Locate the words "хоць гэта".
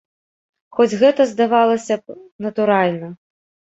0.77-1.27